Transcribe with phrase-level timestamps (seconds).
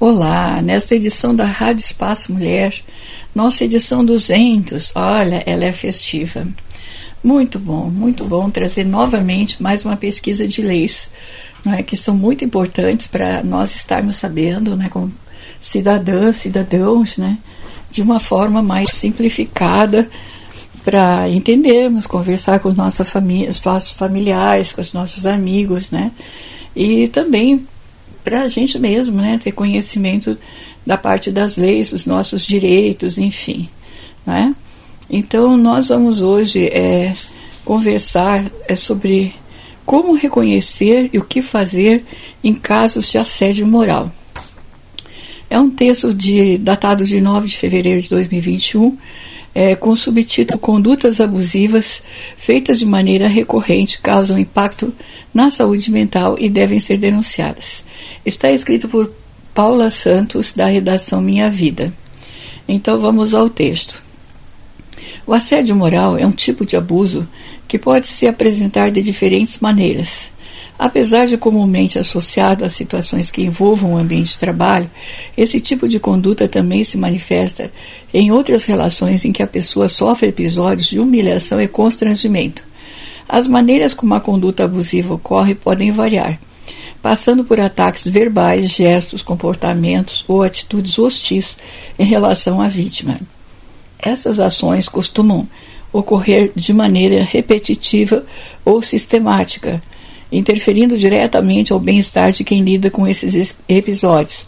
[0.00, 2.74] Olá, nesta edição da Rádio Espaço Mulher,
[3.34, 6.48] nossa edição 200, olha, ela é festiva.
[7.22, 11.10] Muito bom, muito bom trazer novamente mais uma pesquisa de leis,
[11.62, 15.12] não é, que são muito importantes para nós estarmos sabendo, né, como
[15.60, 17.36] cidadãs, cidadãos, né,
[17.90, 20.08] de uma forma mais simplificada
[20.82, 26.10] para entendermos, conversar com nossa família, os nossos familiares, com os nossos amigos, né,
[26.74, 27.66] e também
[28.24, 30.36] para a gente mesmo, né, ter conhecimento
[30.86, 33.68] da parte das leis, dos nossos direitos, enfim,
[34.26, 34.54] né?
[35.08, 37.14] Então nós vamos hoje é,
[37.64, 39.34] conversar é, sobre
[39.84, 42.04] como reconhecer e o que fazer
[42.44, 44.10] em casos de assédio moral.
[45.50, 48.96] É um texto de, datado de 9 de fevereiro de 2021,
[49.52, 52.02] é, com o subtítulo Condutas abusivas
[52.36, 54.94] feitas de maneira recorrente causam impacto
[55.34, 57.82] na saúde mental e devem ser denunciadas.
[58.24, 59.10] Está escrito por
[59.54, 61.90] Paula Santos, da redação Minha Vida.
[62.68, 64.02] Então vamos ao texto.
[65.26, 67.26] O assédio moral é um tipo de abuso
[67.66, 70.30] que pode se apresentar de diferentes maneiras.
[70.78, 74.90] Apesar de comumente associado a situações que envolvam o ambiente de trabalho,
[75.34, 77.72] esse tipo de conduta também se manifesta
[78.12, 82.64] em outras relações em que a pessoa sofre episódios de humilhação e constrangimento.
[83.26, 86.38] As maneiras como a conduta abusiva ocorre podem variar
[87.02, 91.56] passando por ataques verbais, gestos, comportamentos ou atitudes hostis
[91.98, 93.14] em relação à vítima.
[93.98, 95.48] Essas ações costumam
[95.92, 98.24] ocorrer de maneira repetitiva
[98.64, 99.82] ou sistemática,
[100.30, 104.46] interferindo diretamente ao bem-estar de quem lida com esses episódios,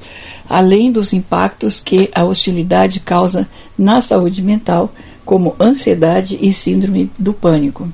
[0.48, 4.92] além dos impactos que a hostilidade causa na saúde mental,
[5.24, 7.92] como ansiedade e síndrome do pânico.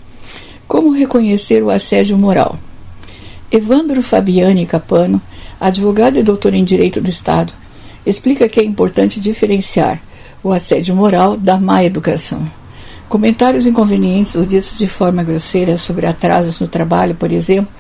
[0.67, 2.59] Como reconhecer o assédio moral?
[3.50, 5.22] Evandro Fabiani Capano,
[5.58, 7.52] advogado e doutor em Direito do Estado,
[8.04, 10.02] explica que é importante diferenciar
[10.42, 12.44] o assédio moral da má educação.
[13.08, 17.72] Comentários inconvenientes ou ditos de forma grosseira sobre atrasos no trabalho, por exemplo,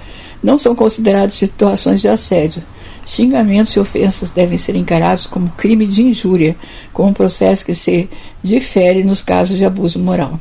[0.42, 2.62] não são considerados situações de assédio.
[3.04, 6.56] Xingamentos e ofensas devem ser encarados como crime de injúria,
[6.94, 8.08] com um processo que se
[8.42, 10.40] difere nos casos de abuso moral.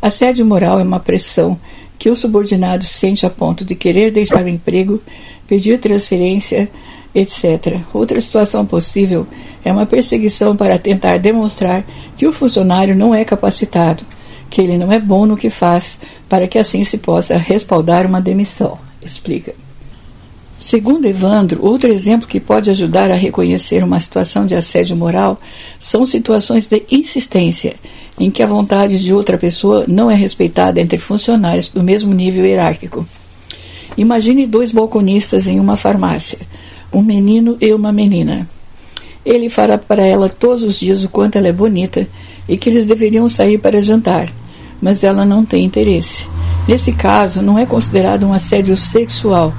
[0.00, 1.58] Assédio moral é uma pressão
[1.98, 5.02] que o subordinado sente a ponto de querer deixar o emprego,
[5.46, 6.68] pedir transferência,
[7.14, 7.80] etc.
[7.92, 9.26] Outra situação possível
[9.64, 11.84] é uma perseguição para tentar demonstrar
[12.16, 14.04] que o funcionário não é capacitado,
[14.50, 15.98] que ele não é bom no que faz,
[16.28, 18.78] para que assim se possa respaldar uma demissão.
[19.02, 19.65] Explica.
[20.58, 25.38] Segundo Evandro, outro exemplo que pode ajudar a reconhecer uma situação de assédio moral
[25.78, 27.74] são situações de insistência
[28.18, 32.46] em que a vontade de outra pessoa não é respeitada entre funcionários do mesmo nível
[32.46, 33.06] hierárquico.
[33.96, 36.38] Imagine dois balconistas em uma farmácia,
[36.92, 38.48] um menino e uma menina.
[39.24, 42.08] Ele fará para ela todos os dias o quanto ela é bonita
[42.48, 44.32] e que eles deveriam sair para jantar,
[44.80, 46.26] mas ela não tem interesse.
[46.66, 49.52] Nesse caso, não é considerado um assédio sexual,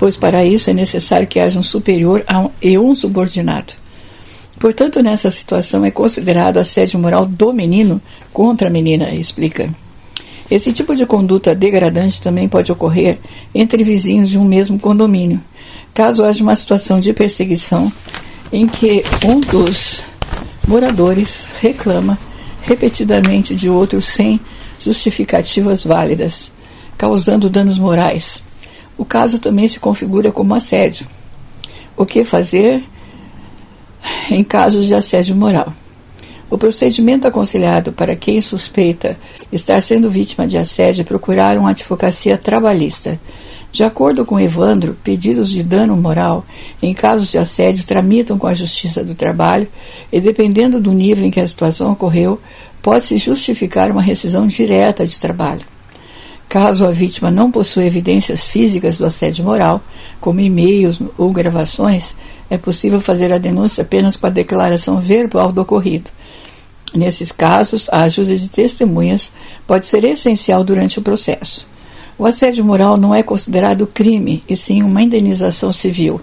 [0.00, 2.24] pois para isso é necessário que haja um superior
[2.62, 3.74] e um subordinado.
[4.58, 8.00] Portanto, nessa situação é considerado assédio moral do menino
[8.32, 9.68] contra a menina, explica.
[10.50, 13.18] Esse tipo de conduta degradante também pode ocorrer
[13.54, 15.38] entre vizinhos de um mesmo condomínio,
[15.92, 17.92] caso haja uma situação de perseguição
[18.50, 20.00] em que um dos
[20.66, 22.18] moradores reclama
[22.62, 24.40] repetidamente de outro sem
[24.80, 26.50] justificativas válidas,
[26.96, 28.42] causando danos morais.
[29.00, 31.06] O caso também se configura como assédio.
[31.96, 32.84] O que fazer?
[34.30, 35.72] em casos de assédio moral.
[36.50, 39.18] O procedimento aconselhado para quem suspeita
[39.50, 43.18] estar sendo vítima de assédio é procurar uma advocacia trabalhista.
[43.72, 46.44] De acordo com Evandro, pedidos de dano moral
[46.82, 49.66] em casos de assédio tramitam com a Justiça do Trabalho
[50.12, 52.38] e, dependendo do nível em que a situação ocorreu,
[52.82, 55.62] pode-se justificar uma rescisão direta de trabalho.
[56.50, 59.80] Caso a vítima não possua evidências físicas do assédio moral,
[60.20, 62.16] como e-mails ou gravações,
[62.50, 66.10] é possível fazer a denúncia apenas com a declaração verbal do ocorrido.
[66.92, 69.30] Nesses casos, a ajuda de testemunhas
[69.64, 71.64] pode ser essencial durante o processo.
[72.18, 76.20] O assédio moral não é considerado crime, e sim uma indenização civil.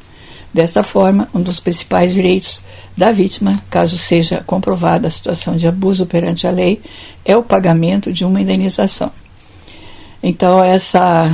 [0.54, 2.60] Dessa forma, um dos principais direitos
[2.98, 6.82] da vítima, caso seja comprovada a situação de abuso perante a lei,
[7.24, 9.10] é o pagamento de uma indenização.
[10.28, 11.32] Então, essa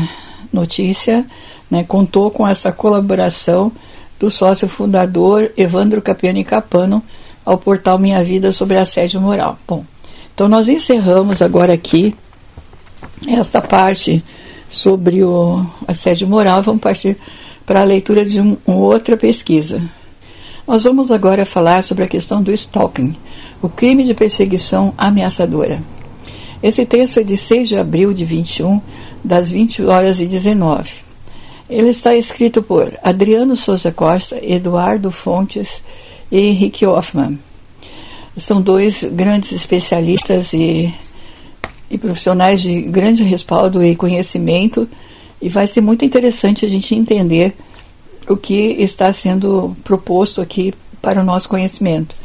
[0.54, 1.25] notícia
[1.69, 3.72] né, contou com essa colaboração
[4.19, 7.01] do sócio fundador Evandro Capiani Capano
[7.44, 9.57] ao portal Minha Vida sobre assédio moral.
[9.68, 9.84] Bom,
[10.31, 12.16] então nós encerramos agora aqui
[13.28, 14.24] esta parte
[14.69, 16.62] sobre o assédio moral.
[16.62, 17.18] Vamos partir
[17.66, 19.81] para a leitura de um, uma outra pesquisa.
[20.68, 23.16] Nós vamos agora falar sobre a questão do stalking,
[23.60, 25.81] o crime de perseguição ameaçadora.
[26.63, 28.80] Esse texto é de 6 de abril de 21,
[29.21, 30.89] das 20 horas e 19.
[31.69, 35.83] Ele está escrito por Adriano Souza Costa, Eduardo Fontes
[36.31, 37.38] e Henrique Hoffman.
[38.38, 40.94] São dois grandes especialistas e,
[41.92, 44.88] e profissionais de grande respaldo e conhecimento,
[45.42, 47.54] e vai ser muito interessante a gente entender
[48.30, 52.15] o que está sendo proposto aqui para o nosso conhecimento.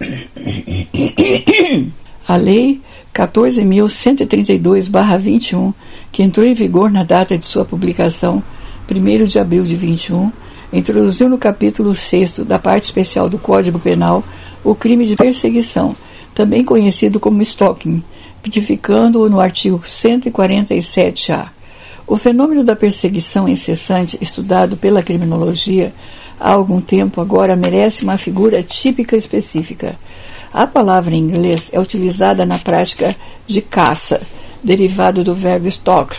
[2.26, 2.80] A Lei
[3.16, 5.72] 14.132-21,
[6.12, 8.44] que entrou em vigor na data de sua publicação,
[8.90, 10.30] 1 de abril de 21,
[10.70, 14.22] introduziu no capítulo 6 da parte especial do Código Penal
[14.62, 15.96] o crime de perseguição,
[16.34, 18.04] também conhecido como stalking,
[18.42, 21.48] tipificando-o no artigo 147-A.
[22.06, 25.94] O fenômeno da perseguição incessante, estudado pela criminologia
[26.38, 29.98] há algum tempo, agora merece uma figura típica específica.
[30.56, 33.14] A palavra em inglês é utilizada na prática
[33.46, 34.22] de caça,
[34.64, 36.16] derivado do verbo stalk,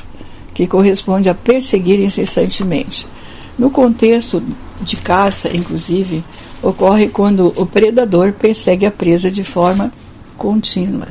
[0.54, 3.07] que corresponde a perseguir incessantemente.
[3.57, 4.44] No contexto
[4.80, 6.24] de caça, inclusive,
[6.62, 9.92] ocorre quando o predador persegue a presa de forma
[10.38, 11.07] contínua.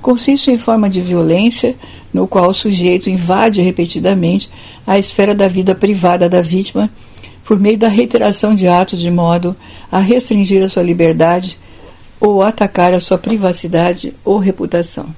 [0.00, 1.76] Consiste em forma de violência
[2.12, 4.50] no qual o sujeito invade repetidamente
[4.84, 6.90] a esfera da vida privada da vítima
[7.44, 9.54] por meio da reiteração de atos de modo
[9.92, 11.61] a restringir a sua liberdade
[12.22, 15.12] ou atacar a sua privacidade ou reputação.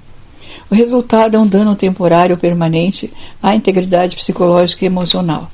[0.71, 3.13] O resultado é um dano temporário permanente
[3.43, 5.51] à integridade psicológica e emocional.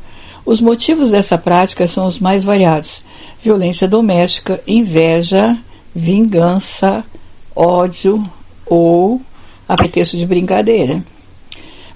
[0.47, 3.02] Os motivos dessa prática são os mais variados:
[3.43, 5.58] violência doméstica, inveja,
[5.93, 7.05] vingança,
[7.55, 8.25] ódio
[8.64, 9.20] ou
[9.69, 11.02] a pretexto de brincadeira.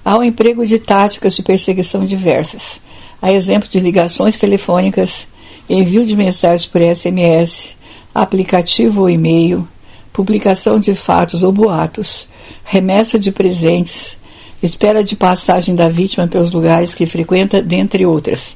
[0.03, 2.81] Há o emprego de táticas de perseguição diversas.
[3.21, 5.25] Há exemplo de ligações telefônicas,
[5.69, 7.74] envio de mensagens por SMS,
[8.15, 9.67] aplicativo ou e-mail,
[10.13, 12.27] publicação de fatos ou boatos,
[12.63, 14.17] remessa de presentes,
[14.63, 18.55] espera de passagem da vítima pelos lugares que frequenta, dentre outras.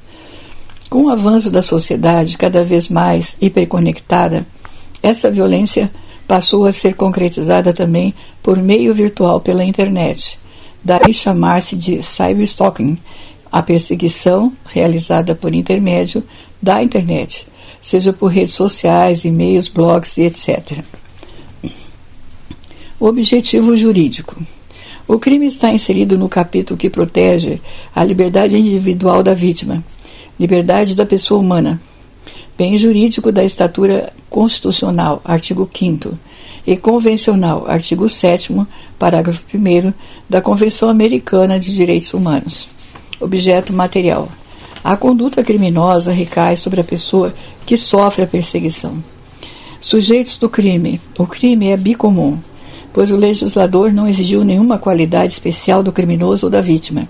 [0.89, 4.47] Com o avanço da sociedade cada vez mais hiperconectada,
[5.03, 5.91] essa violência
[6.25, 10.39] passou a ser concretizada também por meio virtual pela internet
[10.83, 12.97] daí chamar-se de cyberstalking,
[13.51, 16.23] a perseguição realizada por intermédio
[16.61, 17.47] da internet,
[17.81, 20.83] seja por redes sociais, e-mails, blogs e etc.
[22.99, 24.35] O objetivo jurídico.
[25.07, 27.59] O crime está inserido no capítulo que protege
[27.95, 29.83] a liberdade individual da vítima,
[30.39, 31.81] liberdade da pessoa humana,
[32.57, 36.17] bem jurídico da estatura constitucional, artigo 5
[36.67, 38.53] e convencional, artigo 7
[38.99, 39.93] parágrafo 1
[40.29, 42.67] da Convenção Americana de Direitos Humanos.
[43.19, 44.29] Objeto material.
[44.83, 47.33] A conduta criminosa recai sobre a pessoa
[47.65, 49.03] que sofre a perseguição.
[49.79, 51.01] Sujeitos do crime.
[51.17, 52.37] O crime é bicomum,
[52.93, 57.07] pois o legislador não exigiu nenhuma qualidade especial do criminoso ou da vítima.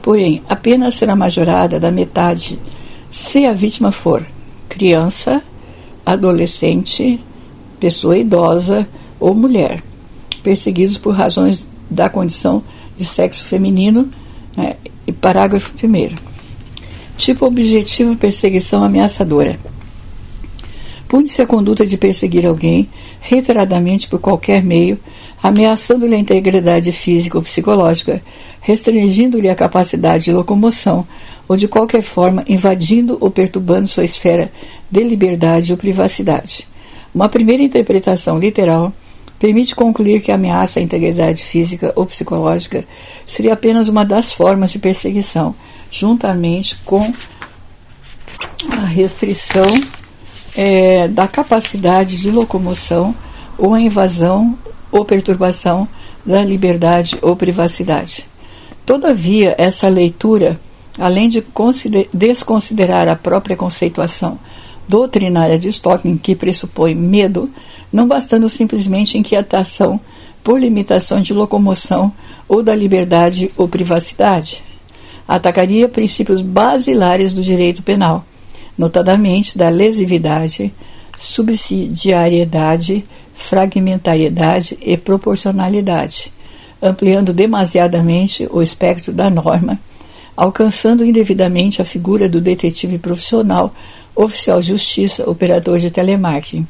[0.00, 2.58] Porém, a pena será majorada da metade
[3.10, 4.24] se a vítima for
[4.68, 5.42] criança,
[6.04, 7.20] adolescente,
[7.80, 8.88] pessoa idosa
[9.18, 9.82] ou mulher,
[10.42, 12.62] perseguidos por razões da condição
[12.96, 14.08] de sexo feminino,
[14.56, 14.76] né,
[15.20, 16.33] parágrafo 1.
[17.16, 19.58] Tipo objetivo perseguição ameaçadora.
[21.08, 22.88] Pune-se a conduta de perseguir alguém
[23.20, 24.98] reiteradamente por qualquer meio,
[25.42, 28.22] ameaçando-lhe a integridade física ou psicológica,
[28.60, 31.06] restringindo-lhe a capacidade de locomoção
[31.46, 34.50] ou de qualquer forma invadindo ou perturbando sua esfera
[34.90, 36.66] de liberdade ou privacidade.
[37.14, 38.92] Uma primeira interpretação literal
[39.44, 42.82] permite concluir que a ameaça à integridade física ou psicológica
[43.26, 45.54] seria apenas uma das formas de perseguição,
[45.90, 47.12] juntamente com
[48.70, 49.68] a restrição
[50.56, 53.14] é, da capacidade de locomoção
[53.58, 54.58] ou a invasão
[54.90, 55.86] ou perturbação
[56.24, 58.26] da liberdade ou privacidade.
[58.86, 60.58] Todavia, essa leitura,
[60.98, 61.44] além de
[62.14, 64.38] desconsiderar a própria conceituação
[64.88, 67.50] doutrinária de Stocking, que pressupõe medo,
[67.92, 70.00] não bastando simplesmente inquietação
[70.42, 72.12] por limitação de locomoção
[72.46, 74.62] ou da liberdade ou privacidade.
[75.26, 78.24] Atacaria princípios basilares do direito penal,
[78.76, 80.72] notadamente da lesividade,
[81.16, 86.30] subsidiariedade, fragmentariedade e proporcionalidade,
[86.82, 89.80] ampliando demasiadamente o espectro da norma,
[90.36, 93.74] alcançando indevidamente a figura do detetive profissional
[94.14, 96.66] oficial de justiça, operador de telemarketing,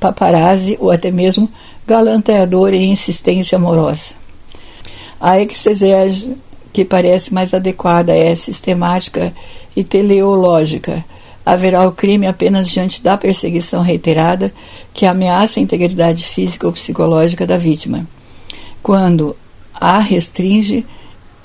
[0.00, 1.50] paparazzi ou até mesmo
[1.86, 4.14] galanteador e insistência amorosa.
[5.20, 6.36] A exegese
[6.72, 9.32] que parece mais adequada é sistemática
[9.74, 11.04] e teleológica,
[11.46, 14.52] haverá o crime apenas diante da perseguição reiterada
[14.92, 18.04] que ameaça a integridade física ou psicológica da vítima,
[18.82, 19.36] quando
[19.72, 20.84] a restringe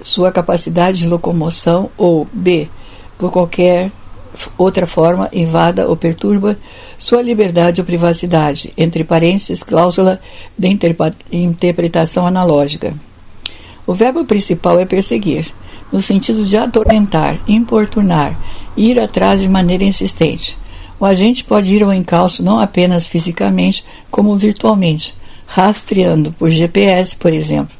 [0.02, 2.68] sua capacidade de locomoção ou b
[3.18, 3.92] por qualquer
[4.58, 6.58] outra forma invada ou perturba
[6.98, 10.22] sua liberdade ou privacidade, entre parênteses, cláusula
[10.58, 10.78] de
[11.32, 12.94] interpretação analógica.
[13.86, 15.52] O verbo principal é perseguir,
[15.92, 18.38] no sentido de atormentar, importunar,
[18.78, 20.58] ir atrás de maneira insistente.
[21.00, 25.16] O agente pode ir ao encalço não apenas fisicamente, como virtualmente,
[25.48, 27.76] rastreando por GPS, por exemplo.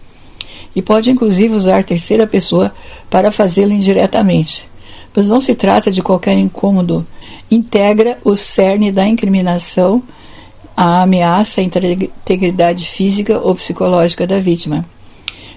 [0.76, 2.74] E pode inclusive usar terceira pessoa
[3.10, 4.71] para fazê-lo indiretamente.
[5.16, 7.06] Mas não se trata de qualquer incômodo.
[7.50, 10.02] Integra o cerne da incriminação,
[10.76, 14.86] a ameaça à integridade física ou psicológica da vítima.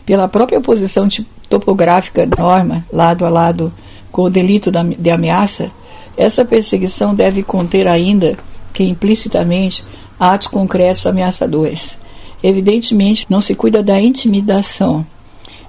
[0.05, 1.09] Pela própria posição
[1.49, 3.73] topográfica da norma, lado a lado
[4.11, 5.71] com o delito de ameaça,
[6.17, 8.37] essa perseguição deve conter ainda
[8.73, 9.85] que implicitamente
[10.19, 11.97] atos concretos ameaçadores.
[12.43, 15.07] Evidentemente, não se cuida da intimidação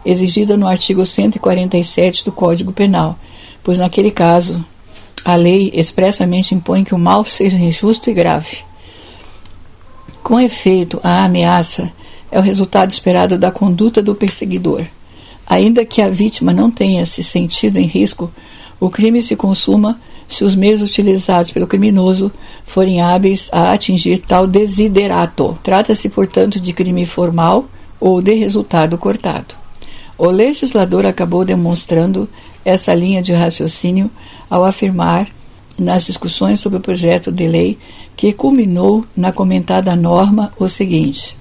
[0.05, 3.17] exigida no artigo 147 do Código Penal,
[3.65, 4.63] pois naquele caso
[5.25, 8.59] a lei expressamente impõe que o mal seja injusto e grave.
[10.21, 11.91] Com efeito, a ameaça
[12.31, 14.85] é o resultado esperado da conduta do perseguidor.
[15.47, 18.31] Ainda que a vítima não tenha se sentido em risco,
[18.79, 22.31] o crime se consuma se os meios utilizados pelo criminoso
[22.65, 25.57] forem hábeis a atingir tal desiderato.
[25.63, 27.65] Trata-se, portanto, de crime formal
[27.99, 29.55] ou de resultado cortado.
[30.17, 32.29] O legislador acabou demonstrando
[32.65, 34.09] essa linha de raciocínio
[34.49, 35.29] ao afirmar,
[35.77, 37.77] nas discussões sobre o projeto de lei
[38.15, 41.37] que culminou na comentada norma, o seguinte: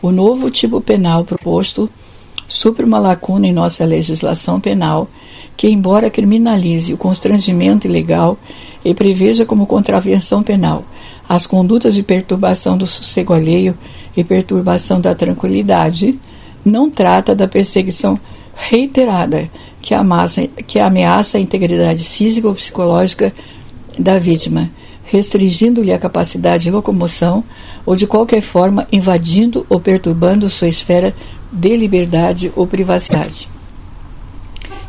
[0.00, 1.90] o novo tipo penal proposto
[2.48, 5.08] supre uma lacuna em nossa legislação penal
[5.56, 8.38] que, embora criminalize o constrangimento ilegal
[8.84, 10.84] e preveja como contravenção penal
[11.28, 13.76] as condutas de perturbação do sossego alheio
[14.16, 16.18] e perturbação da tranquilidade,
[16.64, 18.18] não trata da perseguição
[18.54, 19.48] reiterada
[19.84, 23.34] que, amassa, que ameaça a integridade física ou psicológica
[23.98, 24.70] da vítima,
[25.04, 27.44] restringindo-lhe a capacidade de locomoção
[27.84, 31.14] ou de qualquer forma invadindo ou perturbando sua esfera
[31.52, 33.46] de liberdade ou privacidade.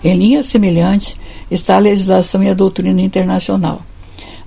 [0.01, 1.19] Em linha semelhante
[1.51, 3.81] está a legislação e a doutrina internacional.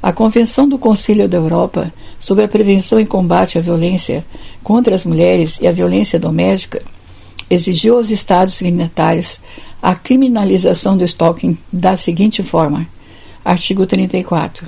[0.03, 4.25] A Convenção do Conselho da Europa sobre a Prevenção e Combate à Violência
[4.63, 6.81] contra as Mulheres e a Violência Doméstica
[7.51, 9.39] exigiu aos Estados signatários
[9.83, 12.87] a criminalização do stalking da seguinte forma:
[13.45, 14.67] artigo 34.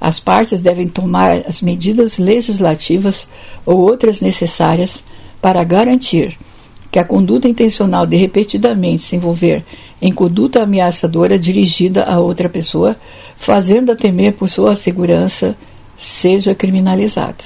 [0.00, 3.26] As partes devem tomar as medidas legislativas
[3.66, 5.02] ou outras necessárias
[5.40, 6.38] para garantir
[6.90, 9.64] que a conduta intencional de repetidamente se envolver
[10.00, 12.96] em conduta ameaçadora dirigida a outra pessoa,
[13.36, 15.56] fazendo-a temer por sua segurança,
[15.96, 17.44] seja criminalizado.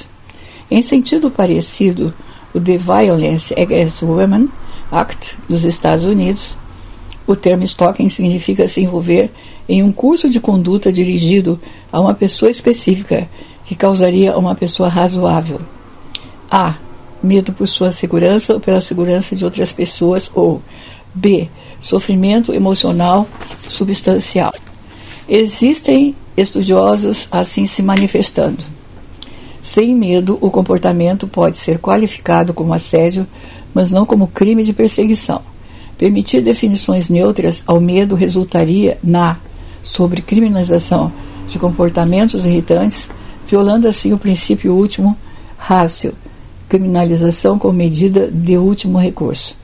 [0.71, 2.14] Em sentido parecido,
[2.54, 4.49] o The Violence Against Women
[4.90, 6.57] Act dos Estados Unidos,
[7.26, 9.31] o termo stalking significa se envolver
[9.69, 11.61] em um curso de conduta dirigido
[11.91, 13.29] a uma pessoa específica
[13.64, 15.61] que causaria a uma pessoa razoável.
[16.50, 16.76] A
[17.23, 20.61] medo por sua segurança ou pela segurança de outras pessoas, ou
[21.14, 21.49] B.
[21.81, 23.26] Sofrimento emocional
[23.69, 24.52] substancial.
[25.29, 28.62] Existem estudiosos assim se manifestando.
[29.61, 33.26] Sem medo, o comportamento pode ser qualificado como assédio,
[33.73, 35.51] mas não como crime de perseguição.
[36.02, 39.37] Permitir definições neutras ao medo resultaria na
[39.80, 41.12] sobre criminalização
[41.49, 43.09] de comportamentos irritantes,
[43.47, 45.16] violando assim o princípio último,
[45.56, 46.12] rácio,
[46.68, 49.54] criminalização como medida de último recurso.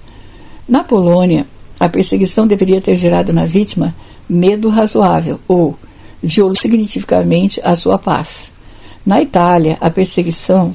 [0.69, 1.45] Na Polônia,
[1.81, 3.93] a perseguição deveria ter gerado na vítima
[4.29, 5.77] medo razoável ou
[6.23, 8.53] violou significativamente a sua paz.
[9.05, 10.73] Na Itália, a perseguição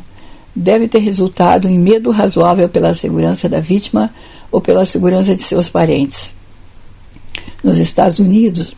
[0.53, 4.12] deve ter resultado em medo razoável pela segurança da vítima
[4.53, 6.33] ou pela segurança de seus parentes.
[7.62, 8.74] Nos Estados Unidos,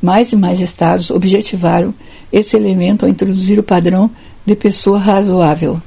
[0.00, 1.92] mais e mais estados objetivaram
[2.32, 4.08] esse elemento ao introduzir o padrão
[4.46, 5.82] de pessoa razoável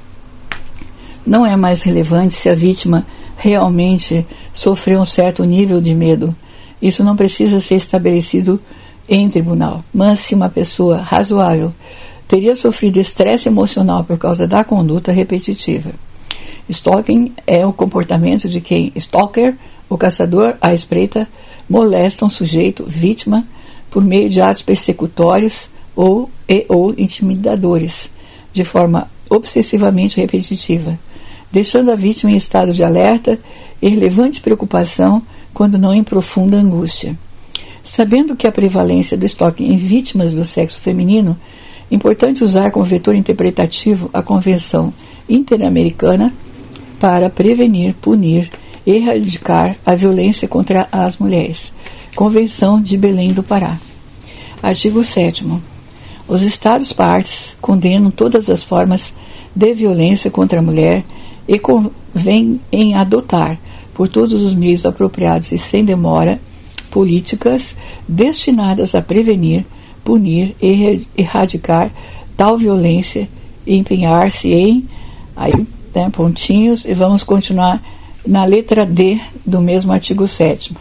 [1.25, 3.05] não é mais relevante se a vítima
[3.37, 6.35] realmente sofreu um certo nível de medo.
[6.81, 8.59] Isso não precisa ser estabelecido
[9.07, 9.83] em tribunal.
[9.93, 11.73] Mas se uma pessoa razoável
[12.27, 15.91] teria sofrido estresse emocional por causa da conduta repetitiva.
[16.69, 19.55] Stalking é o comportamento de quem stalker,
[19.89, 21.27] o caçador à espreita,
[21.69, 23.45] molesta um sujeito vítima
[23.89, 28.09] por meio de atos persecutórios ou e ou intimidadores,
[28.51, 30.97] de forma obsessivamente repetitiva
[31.53, 33.39] deixando a vítima em estado de alerta
[33.79, 35.21] e relevante preocupação,
[35.53, 37.15] quando não em profunda angústia.
[37.83, 41.37] Sabendo que a prevalência do estoque em vítimas do sexo feminino,
[41.91, 44.91] importante usar como vetor interpretativo a Convenção
[45.29, 46.33] Interamericana
[47.03, 48.49] para prevenir, punir
[48.85, 51.73] e erradicar a violência contra as mulheres.
[52.15, 53.77] Convenção de Belém do Pará.
[54.61, 55.45] Artigo 7
[56.29, 59.11] Os Estados partes condenam todas as formas
[59.53, 61.03] de violência contra a mulher
[61.45, 63.59] e convém em adotar,
[63.93, 66.39] por todos os meios apropriados e sem demora,
[66.89, 67.75] políticas
[68.07, 69.65] destinadas a prevenir,
[70.05, 71.91] punir e erradicar
[72.37, 73.27] tal violência
[73.67, 74.87] e empenhar-se em
[75.35, 77.81] aí, né, pontinhos e vamos continuar
[78.25, 80.73] na letra D do mesmo artigo 7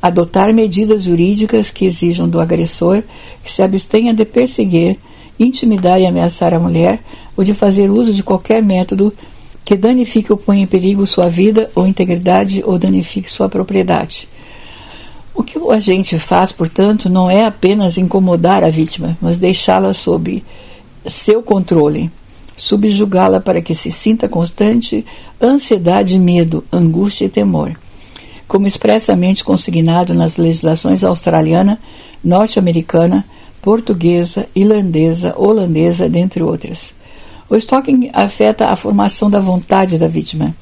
[0.00, 3.02] adotar medidas jurídicas que exijam do agressor
[3.42, 4.98] que se abstenha de perseguir,
[5.38, 7.00] intimidar e ameaçar a mulher
[7.36, 9.12] ou de fazer uso de qualquer método
[9.64, 14.28] que danifique ou ponha em perigo sua vida ou integridade ou danifique sua propriedade.
[15.34, 20.42] O que o agente faz, portanto, não é apenas incomodar a vítima, mas deixá-la sob
[21.04, 22.10] seu controle,
[22.56, 25.04] subjugá-la para que se sinta constante
[25.40, 27.78] ansiedade, medo, angústia e temor,
[28.48, 31.78] como expressamente consignado nas legislações australiana,
[32.24, 33.24] norte-americana,
[33.60, 36.94] portuguesa, irlandesa, holandesa, dentre outras.
[37.48, 40.54] O stalking afeta a formação da vontade da vítima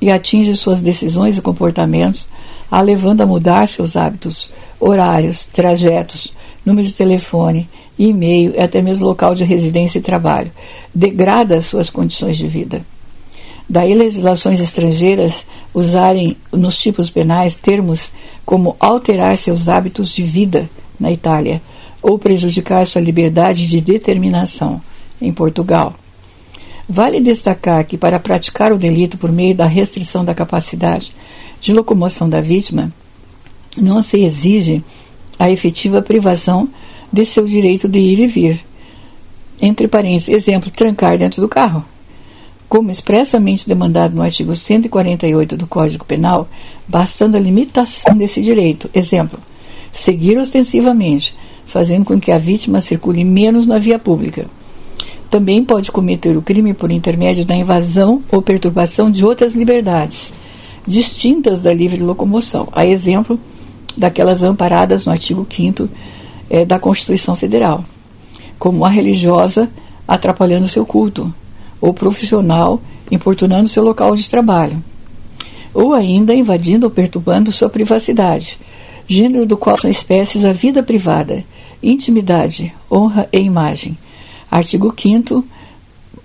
[0.00, 2.28] e atinge suas decisões e comportamentos,
[2.70, 6.32] a levando a mudar seus hábitos, horários, trajetos,
[6.64, 7.68] número de telefone,
[7.98, 10.50] e-mail e até mesmo local de residência e trabalho.
[10.94, 12.84] Degrada suas condições de vida.
[13.68, 18.10] Daí legislações estrangeiras usarem nos tipos penais termos
[18.44, 20.68] como alterar seus hábitos de vida
[20.98, 21.62] na Itália
[22.02, 24.80] ou prejudicar sua liberdade de determinação
[25.20, 25.94] em Portugal.
[26.88, 31.14] Vale destacar que, para praticar o delito por meio da restrição da capacidade
[31.60, 32.92] de locomoção da vítima,
[33.80, 34.82] não se exige
[35.38, 36.68] a efetiva privação
[37.12, 38.64] de seu direito de ir e vir.
[39.60, 41.84] Entre parênteses, exemplo, trancar dentro do carro.
[42.68, 46.48] Como expressamente demandado no artigo 148 do Código Penal,
[46.88, 48.88] bastando a limitação desse direito.
[48.94, 49.38] Exemplo,
[49.92, 51.34] seguir ostensivamente,
[51.66, 54.46] fazendo com que a vítima circule menos na via pública
[55.32, 60.30] também pode cometer o crime por intermédio da invasão ou perturbação de outras liberdades,
[60.86, 63.40] distintas da livre locomoção, a exemplo
[63.96, 65.88] daquelas amparadas no artigo 5
[66.52, 67.84] é, da Constituição Federal,
[68.58, 69.68] como a religiosa
[70.06, 71.34] atrapalhando seu culto,
[71.80, 74.82] ou profissional importunando seu local de trabalho,
[75.74, 78.58] ou ainda invadindo ou perturbando sua privacidade,
[79.08, 81.42] gênero do qual são espécies a vida privada,
[81.82, 83.96] intimidade, honra e imagem
[84.52, 85.42] artigo 5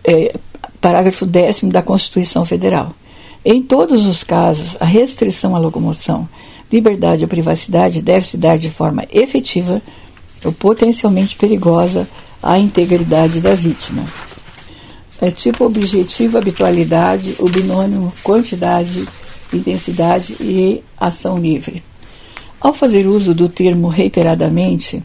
[0.04, 0.36] é,
[0.82, 2.94] parágrafo 10 da Constituição Federal.
[3.44, 6.28] Em todos os casos, a restrição à locomoção,
[6.70, 9.82] liberdade ou privacidade deve se dar de forma efetiva
[10.44, 12.08] ou potencialmente perigosa
[12.42, 14.04] à integridade da vítima.
[15.20, 19.08] É tipo objetivo, habitualidade, o binômio quantidade,
[19.52, 21.84] intensidade e ação livre.
[22.60, 25.04] Ao fazer uso do termo reiteradamente,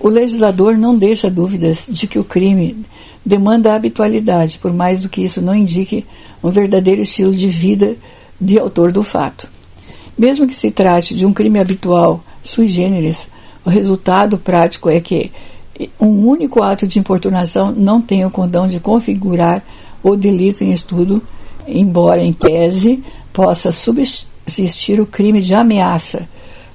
[0.00, 2.84] o legislador não deixa dúvidas de que o crime
[3.24, 6.06] demanda habitualidade, por mais do que isso não indique
[6.42, 7.96] um verdadeiro estilo de vida
[8.40, 9.48] de autor do fato.
[10.18, 13.28] Mesmo que se trate de um crime habitual sui generis,
[13.64, 15.30] o resultado prático é que
[15.98, 19.62] um único ato de importunação não tem o condão de configurar
[20.02, 21.22] o delito em estudo,
[21.66, 26.28] embora em tese possa subsistir o crime de ameaça.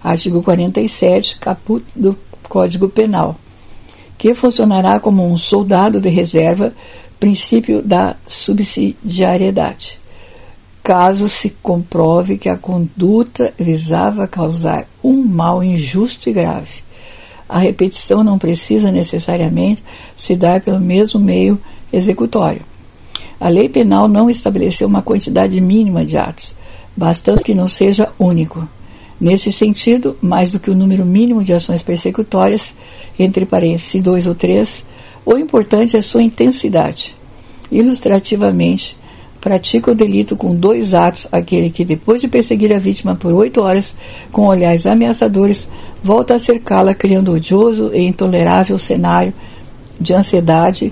[0.04, 2.17] Artigo 47, caput do
[2.48, 3.36] Código Penal,
[4.17, 6.74] que funcionará como um soldado de reserva,
[7.19, 10.00] princípio da subsidiariedade.
[10.86, 16.84] Caso se comprove que a conduta visava causar um mal injusto e grave,
[17.50, 19.84] a repetição não precisa necessariamente
[20.15, 21.60] se dar pelo mesmo meio
[21.91, 22.62] executório.
[23.39, 26.54] A lei penal não estabeleceu uma quantidade mínima de atos,
[26.95, 28.69] bastando que não seja único.
[29.19, 32.76] Nesse sentido, mais do que o número mínimo de ações persecutórias,
[33.17, 34.86] entre parênteses dois ou três,
[35.26, 37.15] o importante é sua intensidade.
[37.71, 38.95] Ilustrativamente,
[39.45, 43.62] pratica o delito com dois atos aquele que, depois de perseguir a vítima por oito
[43.62, 43.95] horas
[44.31, 45.67] com olhares ameaçadores,
[46.01, 49.31] volta a cercá-la, criando odioso e intolerável cenário
[50.01, 50.91] de ansiedade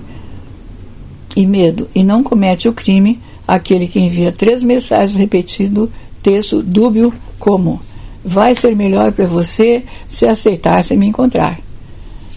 [1.34, 5.90] e medo, e não comete o crime aquele que envia três mensagens repetindo
[6.22, 7.80] texto dúbio como
[8.24, 11.58] vai ser melhor para você se aceitar se me encontrar.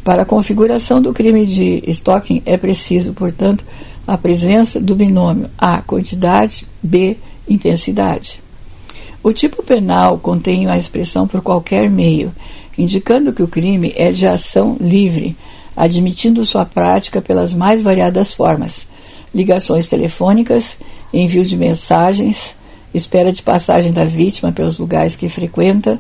[0.03, 3.63] Para a configuração do crime de stalking é preciso, portanto,
[4.07, 7.17] a presença do binômio A, quantidade, B,
[7.47, 8.41] intensidade.
[9.21, 12.33] O tipo penal contém a expressão por qualquer meio,
[12.77, 15.35] indicando que o crime é de ação livre,
[15.75, 18.87] admitindo sua prática pelas mais variadas formas:
[19.35, 20.77] ligações telefônicas,
[21.13, 22.55] envio de mensagens,
[22.93, 25.99] espera de passagem da vítima pelos lugares que frequenta,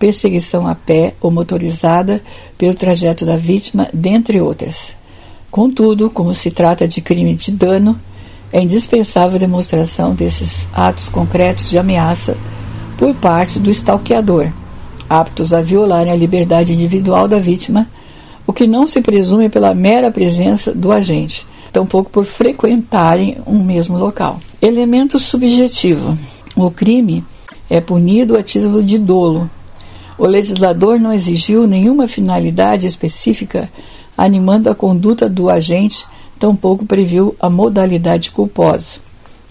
[0.00, 2.20] perseguição a pé ou motorizada
[2.58, 4.95] pelo trajeto da vítima, dentre outras.
[5.56, 7.98] Contudo, como se trata de crime de dano,
[8.52, 12.36] é indispensável a demonstração desses atos concretos de ameaça
[12.98, 14.52] por parte do stalkeador,
[15.08, 17.88] aptos a violarem a liberdade individual da vítima,
[18.46, 23.96] o que não se presume pela mera presença do agente, tampouco por frequentarem um mesmo
[23.96, 24.38] local.
[24.60, 26.18] Elemento subjetivo:
[26.54, 27.24] o crime
[27.70, 29.50] é punido a título de dolo.
[30.18, 33.70] O legislador não exigiu nenhuma finalidade específica
[34.16, 36.04] animando a conduta do agente,
[36.38, 38.98] tampouco previu a modalidade culposa.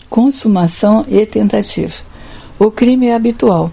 [0.10, 1.94] Consumação e tentativa.
[2.58, 3.72] O crime é habitual,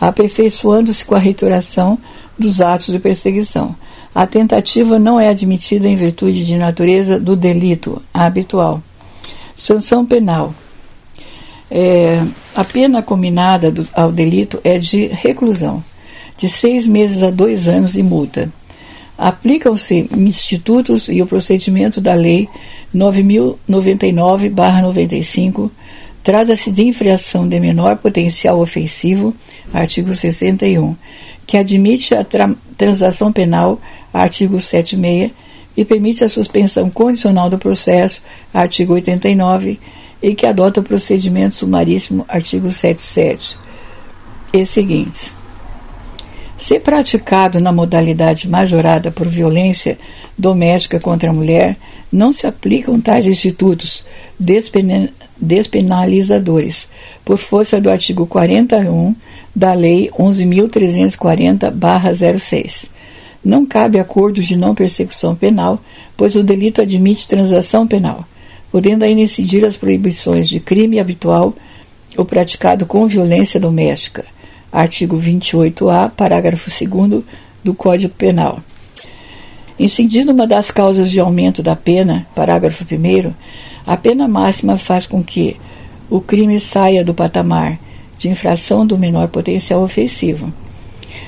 [0.00, 1.98] aperfeiçoando-se com a reiteração
[2.38, 3.76] dos atos de perseguição.
[4.14, 8.82] A tentativa não é admitida em virtude de natureza do delito habitual.
[9.56, 10.54] Sanção penal.
[11.70, 12.22] É,
[12.54, 15.82] a pena combinada do, ao delito é de reclusão,
[16.36, 18.52] de seis meses a dois anos de multa.
[19.16, 22.48] Aplicam-se institutos e o procedimento da Lei
[22.94, 25.70] 9099-95
[26.22, 29.34] Trata-se de infração de menor potencial ofensivo,
[29.72, 30.94] artigo 61,
[31.46, 33.80] que admite a tra transação penal,
[34.12, 35.32] artigo 76,
[35.76, 38.22] e permite a suspensão condicional do processo,
[38.54, 39.80] artigo 89,
[40.22, 43.58] e que adota o procedimento sumaríssimo, artigo 77,
[44.52, 45.41] e seguintes.
[46.62, 49.98] Se praticado na modalidade majorada por violência
[50.38, 51.76] doméstica contra a mulher,
[52.12, 54.04] não se aplicam tais institutos
[55.36, 56.86] despenalizadores,
[57.24, 59.12] por força do artigo 41
[59.52, 62.84] da Lei 11.340-06.
[63.44, 65.80] Não cabe acordo de não persecução penal,
[66.16, 68.24] pois o delito admite transação penal,
[68.70, 71.56] podendo ainda incidir as proibições de crime habitual
[72.16, 74.24] ou praticado com violência doméstica
[74.72, 77.22] artigo 28A, parágrafo 2
[77.62, 78.60] do Código Penal.
[79.78, 83.32] Incidindo uma das causas de aumento da pena, parágrafo 1,
[83.86, 85.56] a pena máxima faz com que
[86.08, 87.78] o crime saia do patamar
[88.18, 90.52] de infração do menor potencial ofensivo.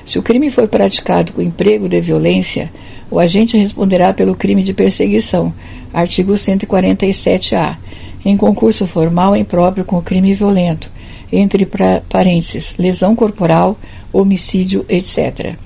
[0.07, 2.71] Se o crime for praticado com emprego de violência,
[3.11, 5.53] o agente responderá pelo crime de perseguição,
[5.93, 7.79] artigo 147-A,
[8.25, 10.91] em concurso formal impróprio com o crime violento,
[11.37, 11.69] entre
[12.09, 13.79] parênteses, lesão corporal,
[14.13, 15.57] homicídio, etc.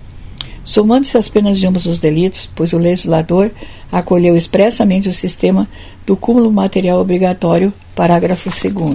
[0.64, 3.50] Somando-se as penas de ambos os delitos, pois o legislador
[3.90, 5.68] acolheu expressamente o sistema
[6.06, 8.94] do cúmulo material obrigatório, parágrafo 2.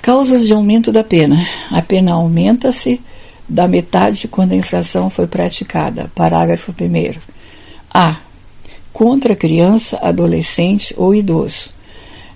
[0.00, 1.46] Causas de aumento da pena.
[1.70, 3.00] A pena aumenta-se
[3.46, 7.18] da metade quando a infração foi praticada, parágrafo 1.
[7.92, 8.16] A.
[8.92, 11.70] Contra criança, adolescente ou idoso.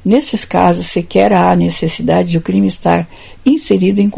[0.04, 3.08] Nestes casos, sequer há necessidade de o crime estar
[3.44, 4.10] inserido em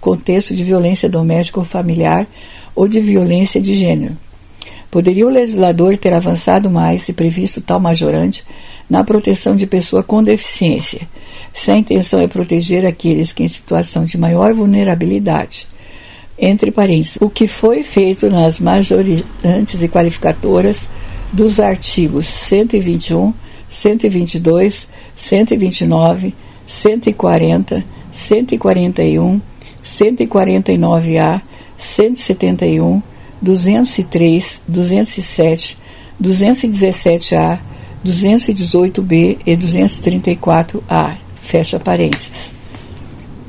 [0.00, 2.26] contexto de violência doméstica ou familiar
[2.74, 4.16] ou de violência de gênero.
[4.90, 8.44] Poderia o legislador ter avançado mais se previsto tal majorante
[8.88, 11.08] na proteção de pessoa com deficiência,
[11.54, 15.68] se a intenção é proteger aqueles que em situação de maior vulnerabilidade.
[16.36, 20.88] Entre parênteses, o que foi feito nas majorantes e qualificadoras
[21.32, 23.32] dos artigos 121
[23.70, 26.34] 122, 129,
[26.66, 29.40] 140, 141,
[29.84, 31.40] 149A,
[31.78, 33.02] 171,
[33.40, 35.78] 203, 207,
[36.20, 37.58] 217A,
[38.04, 41.16] 218B e 234A.
[41.40, 42.52] Fecha parênteses.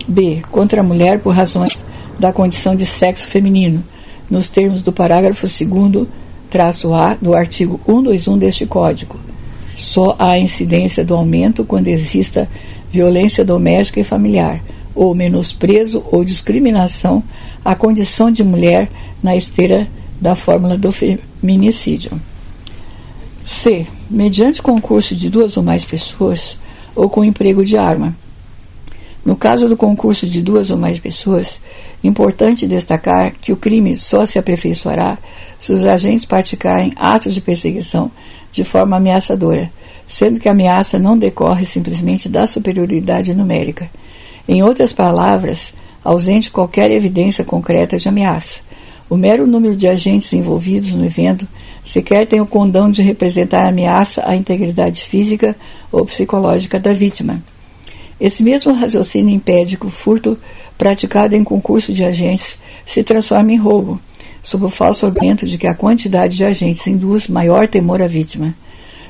[0.08, 0.42] B.
[0.52, 1.84] Contra a mulher por razões
[2.20, 3.84] da condição de sexo feminino,
[4.30, 6.08] nos termos do parágrafo 2
[6.50, 9.31] traço A do artigo 121 deste Código
[9.82, 12.50] só há incidência do aumento quando exista
[12.92, 14.62] violência doméstica e familiar,
[14.94, 17.24] ou menosprezo ou discriminação
[17.64, 18.90] à condição de mulher
[19.24, 19.88] na esteira
[20.20, 22.12] da fórmula do feminicídio.
[23.44, 23.88] C.
[24.10, 26.60] Mediante concurso de duas ou mais pessoas
[26.96, 28.16] ou com emprego de arma.
[29.24, 31.60] No caso do concurso de duas ou mais pessoas,
[32.04, 35.18] importante destacar que o crime só se aperfeiçoará
[35.60, 38.12] se os agentes praticarem atos de perseguição
[38.52, 39.72] de forma ameaçadora,
[40.08, 43.90] sendo que a ameaça não decorre simplesmente da superioridade numérica.
[44.48, 48.60] Em outras palavras, ausente qualquer evidência concreta de ameaça.
[49.10, 51.48] O mero número de agentes envolvidos no evento
[51.84, 55.56] sequer tem o condão de representar ameaça à integridade física
[55.92, 57.42] ou psicológica da vítima.
[58.20, 60.38] Esse mesmo raciocínio impede que o furto
[60.78, 64.00] praticado em concurso de agentes se transforme em roubo,
[64.44, 68.56] sob o falso argumento de que a quantidade de agentes induz maior temor à vítima.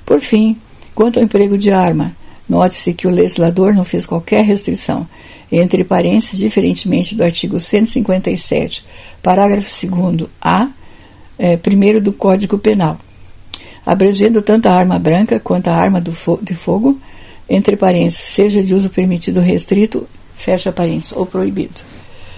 [0.06, 0.58] Por fim,
[0.94, 2.16] quanto ao emprego de arma,
[2.48, 5.08] note-se que o legislador não fez qualquer restrição,
[5.52, 8.86] entre parênteses, diferentemente do artigo 157,
[9.22, 10.70] parágrafo 2 A,
[11.38, 12.98] é, primeiro do Código Penal,
[13.86, 16.98] abrangendo tanto a arma branca quanto a arma fo de fogo,
[17.50, 21.82] entre parênteses, seja de uso permitido restrito, fecha parênteses, ou proibido.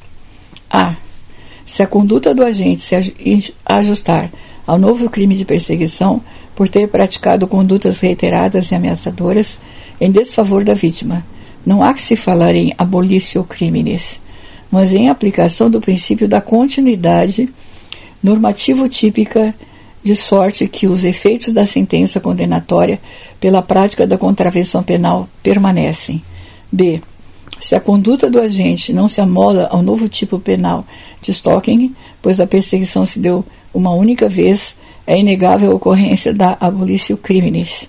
[0.71, 0.95] A.
[1.65, 4.31] Se a conduta do agente se ajustar
[4.67, 6.21] ao novo crime de perseguição
[6.55, 9.59] por ter praticado condutas reiteradas e ameaçadoras
[10.01, 11.25] em desfavor da vítima,
[11.65, 14.21] não há que se falar em abolício crimes,
[14.71, 17.49] mas em aplicação do princípio da continuidade
[18.23, 19.55] normativo típica
[20.03, 23.01] de sorte que os efeitos da sentença condenatória
[23.39, 26.23] pela prática da contravenção penal permanecem.
[26.71, 27.01] B.
[27.61, 30.85] Se a conduta do agente não se amola ao novo tipo penal
[31.21, 34.75] de stalking, pois a perseguição se deu uma única vez,
[35.07, 37.89] é inegável a ocorrência da abolicio criminis,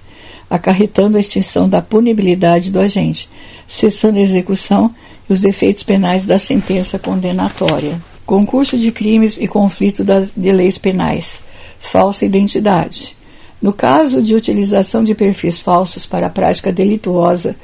[0.50, 3.28] acarretando a extinção da punibilidade do agente,
[3.68, 4.94] cessando a execução
[5.28, 8.00] e os efeitos penais da sentença condenatória.
[8.26, 11.42] Concurso de crimes e conflito das, de leis penais
[11.84, 13.16] falsa identidade.
[13.62, 17.56] No caso de utilização de perfis falsos para a prática delituosa,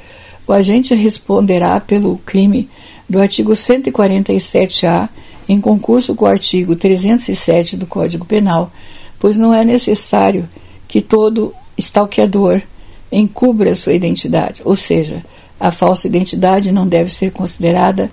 [0.46, 2.68] o agente responderá pelo crime
[3.08, 5.08] do artigo 147-A
[5.48, 8.70] em concurso com o artigo 307 do Código Penal,
[9.18, 10.48] pois não é necessário
[10.86, 12.60] que todo stalkeador
[13.10, 15.24] encubra sua identidade, ou seja,
[15.58, 18.10] a falsa identidade não deve ser considerada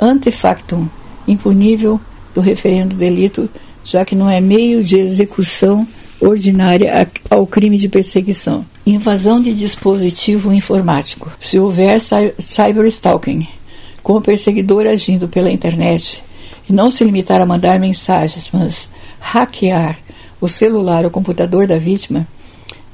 [0.00, 0.88] antefactum,
[1.28, 2.00] impunível
[2.34, 3.48] do referendo delito
[3.90, 5.84] já que não é meio de execução
[6.20, 8.64] ordinária ao crime de perseguição.
[8.86, 11.28] Invasão de dispositivo informático.
[11.40, 13.48] Se houver cyberstalking,
[14.00, 16.22] com o perseguidor agindo pela internet,
[16.68, 19.98] e não se limitar a mandar mensagens, mas hackear
[20.40, 22.28] o celular ou computador da vítima,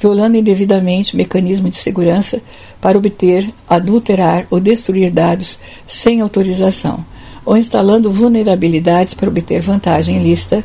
[0.00, 2.40] violando indevidamente o mecanismo de segurança
[2.80, 7.04] para obter, adulterar ou destruir dados sem autorização
[7.46, 10.64] ou instalando vulnerabilidades para obter vantagem ilícita,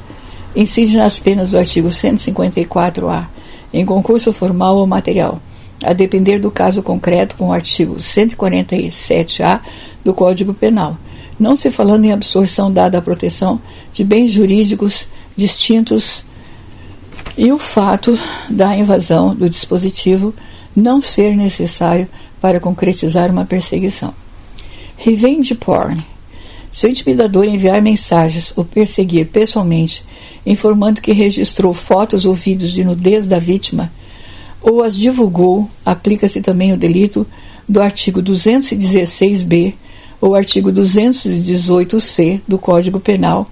[0.56, 3.28] incide nas penas do artigo 154-A,
[3.74, 5.42] em concurso formal ou material,
[5.84, 9.62] a depender do caso concreto com o artigo 147-A
[10.04, 10.98] do Código Penal,
[11.40, 13.60] não se falando em absorção dada à proteção
[13.94, 16.24] de bens jurídicos distintos
[17.38, 18.18] e o fato
[18.50, 20.34] da invasão do dispositivo
[20.76, 22.08] não ser necessário
[22.40, 24.14] para concretizar uma perseguição.
[24.98, 26.04] Revenge porn
[26.72, 30.04] se o intimidador enviar mensagens ou perseguir pessoalmente,
[30.46, 33.92] informando que registrou fotos ou vídeos de nudez da vítima,
[34.62, 37.28] ou as divulgou, aplica-se também o delito
[37.68, 39.74] do artigo 216b
[40.22, 43.50] ou artigo 218c do Código Penal,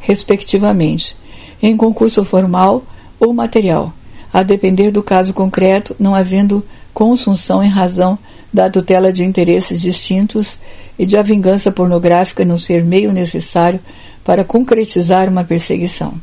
[0.00, 1.16] respectivamente,
[1.62, 2.84] em concurso formal
[3.18, 3.92] ou material,
[4.32, 8.18] a depender do caso concreto, não havendo consunção em razão
[8.54, 10.56] da tutela de interesses distintos
[10.96, 13.80] e de a vingança pornográfica não ser meio necessário
[14.22, 16.14] para concretizar uma perseguição.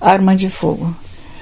[0.00, 0.96] Arma de fogo.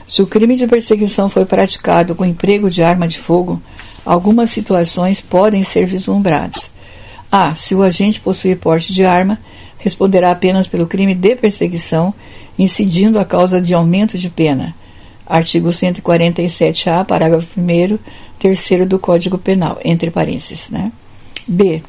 [0.04, 3.62] Se o crime de perseguição foi praticado com emprego de arma de fogo,
[4.04, 6.72] algumas situações podem ser vislumbradas.
[7.30, 7.54] A.
[7.54, 9.38] Se o agente possuir porte de arma,
[9.78, 12.12] responderá apenas pelo crime de perseguição,
[12.58, 14.74] incidindo a causa de aumento de pena.
[15.24, 17.98] Artigo 147-A, parágrafo 1
[18.46, 20.70] terceiro do Código Penal, entre parênteses.
[20.70, 20.92] Né?
[21.48, 21.82] B.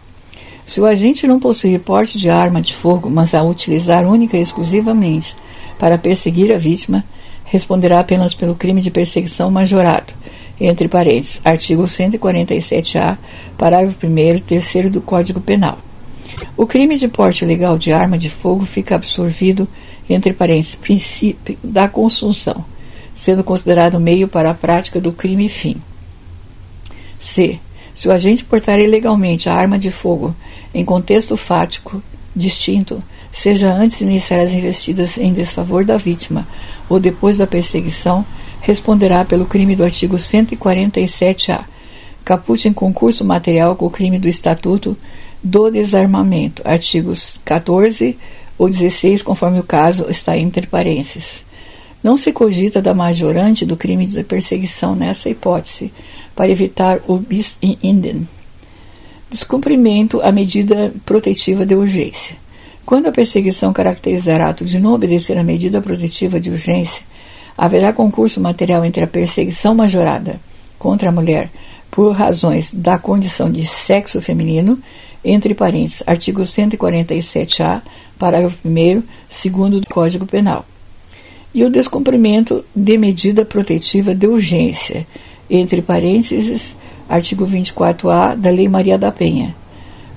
[0.65, 4.41] Se o agente não possuir porte de arma de fogo, mas a utilizar única e
[4.41, 5.35] exclusivamente
[5.77, 7.05] para perseguir a vítima,
[7.45, 10.13] responderá apenas pelo crime de perseguição majorado,
[10.59, 13.19] entre parênteses, artigo 147-A,
[13.55, 15.77] parágrafo 1 terceiro do Código Penal.
[16.57, 19.67] O crime de porte ilegal de arma de fogo fica absorvido,
[20.09, 22.65] entre parênteses, princípio da consunção,
[23.13, 25.79] sendo considerado meio para a prática do crime fim.
[27.19, 27.59] C.
[27.95, 30.35] Se o agente portar ilegalmente a arma de fogo
[30.73, 32.01] em contexto fático
[32.35, 33.01] distinto,
[33.31, 36.47] seja antes de iniciar as investidas em desfavor da vítima
[36.87, 38.25] ou depois da perseguição,
[38.61, 41.65] responderá pelo crime do artigo 147-A,
[42.23, 44.97] caput em concurso material com o crime do Estatuto
[45.43, 48.17] do Desarmamento, artigos 14
[48.57, 51.46] ou 16, conforme o caso, está entre parênteses.
[52.03, 55.91] Não se cogita da majorante do crime de perseguição nessa hipótese,
[56.35, 58.27] para evitar o bis in idem.
[59.29, 62.35] Descumprimento à medida protetiva de urgência.
[62.85, 67.03] Quando a perseguição caracterizar ato de não obedecer à medida protetiva de urgência,
[67.57, 70.39] haverá concurso material entre a perseguição majorada
[70.77, 71.49] contra a mulher
[71.89, 74.79] por razões da condição de sexo feminino,
[75.25, 77.81] entre parênteses, artigo 147-A,
[78.19, 80.65] parágrafo 1 segundo do Código Penal,
[81.53, 85.07] e o descumprimento de medida protetiva de urgência,
[85.49, 86.75] entre parênteses,
[87.07, 89.55] artigo 24A da Lei Maria da Penha.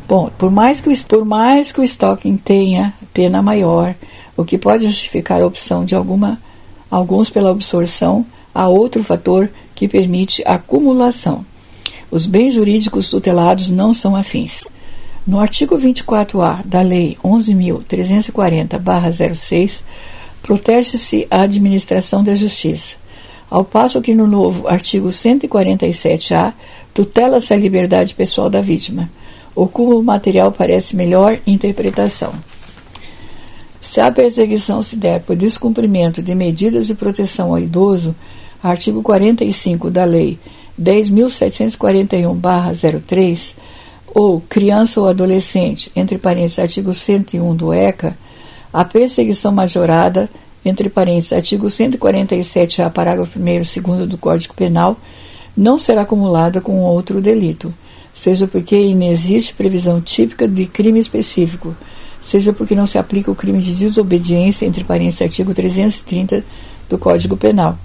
[0.09, 3.95] Bom, por mais que o, por mais que o stalking tenha pena maior,
[4.37, 6.41] o que pode justificar a opção de alguma,
[6.91, 11.45] alguns pela absorção, há outro fator que permite acumulação.
[12.11, 14.65] Os bens jurídicos tutelados não são afins.
[15.25, 19.83] No artigo 24A da Lei 11.340-06,
[20.43, 23.01] protege-se a administração da justiça
[23.51, 26.55] ao passo que no novo artigo 147-A
[26.95, 29.11] tutela-se a liberdade pessoal da vítima.
[29.55, 32.35] O cúmulo material parece melhor interpretação.
[33.81, 38.15] Se a perseguição se der por descumprimento de medidas de proteção ao idoso,
[38.63, 40.39] artigo 45 da Lei
[40.81, 43.55] 10.741-03,
[44.13, 48.17] ou criança ou adolescente, entre parênteses, artigo 101 do ECA,
[48.73, 50.31] a perseguição majorada
[50.65, 54.97] entre parênteses, artigo 147-A, parágrafo 1 e 2 do Código Penal,
[55.57, 57.73] não será acumulada com outro delito,
[58.13, 61.75] seja porque inexiste previsão típica de crime específico,
[62.21, 66.45] seja porque não se aplica o crime de desobediência, entre parênteses, artigo 330
[66.89, 67.79] do Código Penal.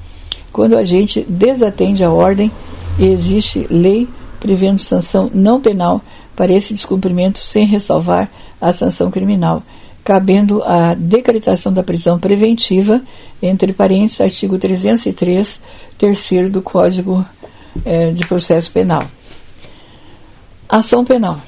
[0.51, 2.51] Quando o agente desatende a ordem
[2.99, 4.07] e existe lei
[4.39, 6.01] prevendo sanção não penal
[6.35, 9.63] para esse descumprimento sem ressalvar a sanção criminal
[10.05, 13.01] cabendo a decretação da prisão preventiva,
[13.41, 15.59] entre parênteses, artigo 303,
[15.97, 17.25] terceiro do Código
[17.83, 19.07] é, de Processo Penal.
[20.69, 21.41] Ação penal.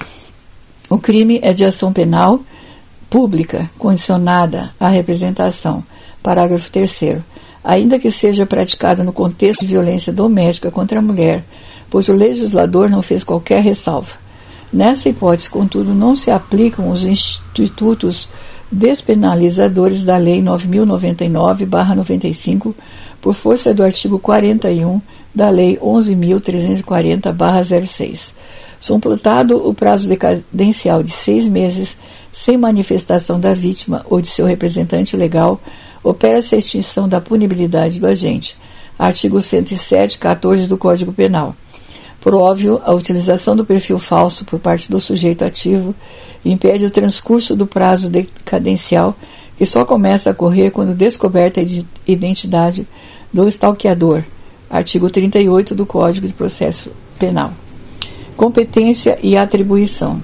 [0.90, 2.40] O crime é de ação penal
[3.08, 5.84] pública, condicionada à representação.
[6.24, 7.22] Parágrafo 3
[7.64, 11.44] ainda que seja praticado no contexto de violência doméstica contra a mulher,
[11.92, 14.27] pois o legislador não fez qualquer ressalva.
[14.78, 18.30] Nessa hipótese, contudo, não se aplicam os institutos
[18.72, 22.76] despenalizadores da Lei 9099-95,
[23.20, 25.02] por força do artigo 41
[25.34, 28.34] da Lei 11.340-06.
[28.80, 31.98] Supplantado o prazo decadencial de seis meses,
[32.32, 35.60] sem manifestação da vítima ou de seu representante legal,
[36.04, 38.56] opera-se a extinção da punibilidade do agente.
[39.00, 41.56] Artigo 107, 14 do Código Penal.
[42.20, 45.94] Por óbvio, a utilização do perfil falso por parte do sujeito ativo
[46.44, 49.16] impede o transcurso do prazo decadencial,
[49.58, 51.66] que só começa a correr quando descoberta a
[52.06, 52.88] identidade
[53.32, 54.24] do stalkeador.
[54.70, 57.54] Artigo 38 do Código de Processo Penal.
[58.36, 60.22] Competência e atribuição.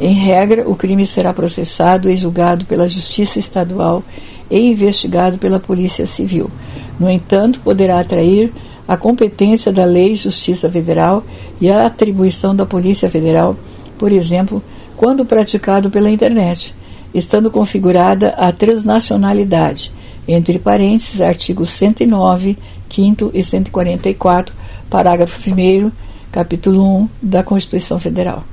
[0.00, 4.02] Em regra, o crime será processado e julgado pela Justiça Estadual
[4.50, 6.50] e investigado pela Polícia Civil.
[6.98, 8.52] No entanto, poderá atrair
[8.86, 11.24] a competência da Lei e Justiça Federal
[11.60, 13.56] e a atribuição da Polícia Federal,
[13.98, 14.62] por exemplo,
[14.96, 16.74] quando praticado pela internet,
[17.14, 19.92] estando configurada a transnacionalidade,
[20.26, 22.58] entre parênteses, artigos 109,
[22.90, 24.54] 5 e 144,
[24.88, 25.90] parágrafo 1
[26.30, 28.44] capítulo 1 da Constituição Federal.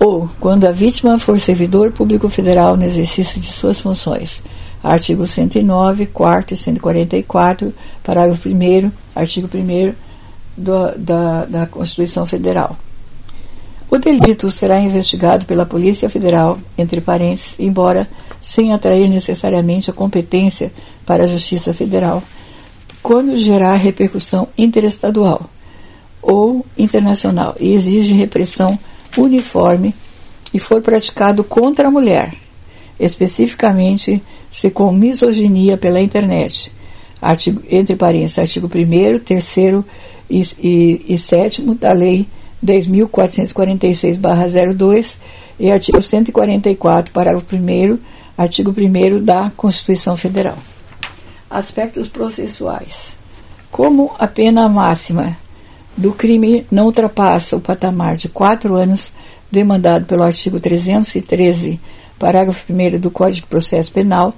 [0.00, 4.40] ou quando a vítima for servidor público federal no exercício de suas funções.
[4.88, 9.94] Artigo 109, 4 e 144, parágrafo 1, artigo 1
[10.56, 12.74] da, da Constituição Federal.
[13.90, 18.08] O delito será investigado pela Polícia Federal, entre parênteses, embora
[18.40, 20.72] sem atrair necessariamente a competência
[21.04, 22.22] para a Justiça Federal,
[23.02, 25.50] quando gerar repercussão interestadual
[26.22, 28.78] ou internacional e exige repressão
[29.18, 29.94] uniforme
[30.54, 32.34] e for praticado contra a mulher,
[32.98, 36.72] especificamente se com misoginia pela internet.
[37.20, 38.70] Artigo, entre parênteses, artigo 1
[39.18, 39.56] 3
[40.30, 42.26] e, e, e 7 da Lei
[42.64, 45.16] 10.446-02
[45.58, 47.98] e artigo 144, parágrafo 1
[48.36, 50.58] artigo 1 da Constituição Federal.
[51.50, 53.16] Aspectos processuais.
[53.70, 55.36] Como a pena máxima
[55.96, 59.12] do crime não ultrapassa o patamar de quatro anos
[59.50, 61.80] demandado pelo artigo 313,
[62.18, 64.34] parágrafo 1 do Código de Processo Penal,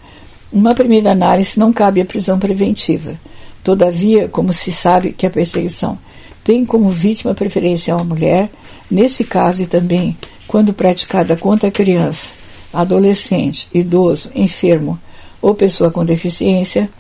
[0.53, 3.19] uma primeira análise não cabe a prisão preventiva.
[3.63, 5.99] Todavia, como se sabe que a perseguição
[6.43, 8.51] tem como vítima preferencial a mulher,
[8.91, 10.17] nesse caso e também
[10.49, 12.33] quando praticada contra criança,
[12.73, 14.99] adolescente, idoso, enfermo
[15.41, 16.91] ou pessoa com deficiência,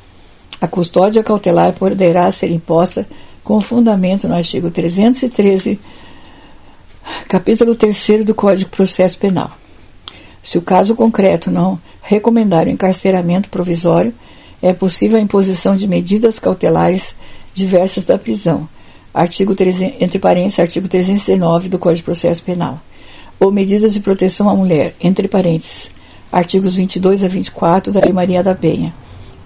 [0.60, 3.08] a custódia cautelar poderá ser imposta
[3.42, 5.80] com fundamento no artigo 313,
[7.26, 9.59] capítulo 3 do Código de Processo Penal.
[10.42, 14.14] Se o caso concreto não recomendar o encarceramento provisório,
[14.62, 17.14] é possível a imposição de medidas cautelares
[17.54, 18.68] diversas da prisão,
[19.12, 22.80] artigo 300, entre parênteses, artigo 309 do Código de Processo Penal,
[23.38, 25.90] ou medidas de proteção à mulher, entre parênteses,
[26.30, 28.94] artigos 22 a 24 da Lei Maria da Penha,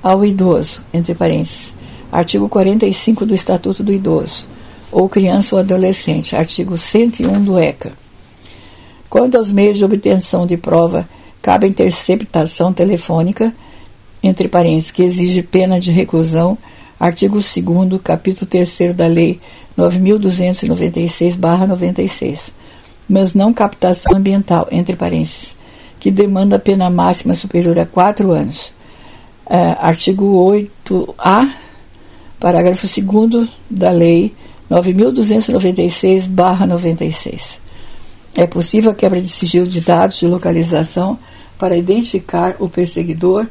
[0.03, 1.73] ao idoso, entre parênteses,
[2.13, 4.45] artigo 45 do Estatuto do Idoso,
[4.93, 8.04] ou criança ou adolescente, artigo 101 do ECA.
[9.15, 11.09] Quanto aos meios de obtenção de prova,
[11.41, 13.55] cabe a interceptação telefônica,
[14.21, 16.59] entre parênteses, que exige pena de reclusão,
[16.99, 17.55] artigo 2
[18.03, 19.39] capítulo 3 da Lei
[19.79, 22.51] 9.296-96,
[23.09, 25.55] mas não captação ambiental, entre parênteses,
[26.01, 28.73] que demanda pena máxima superior a quatro anos.
[29.49, 30.45] É, artigo
[30.85, 31.53] 8A
[32.41, 34.35] parágrafo 2 da Lei
[34.69, 37.63] 9.296-96.
[38.37, 41.19] É possível a quebra de sigilo de dados de localização
[41.59, 43.47] para identificar o perseguidor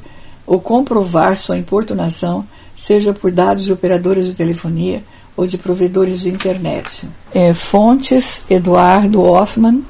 [0.45, 5.03] ou comprovar sua importunação, seja por dados de operadoras de telefonia
[5.37, 7.07] ou de provedores de internet.
[7.33, 9.83] É, fontes: Eduardo Hoffman,